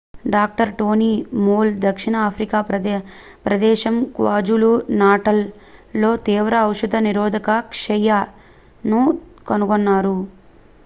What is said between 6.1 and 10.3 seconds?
తీవ్ర ఔషధ నిరోధక క్షయ xdr-tbను కనుగొన్నారు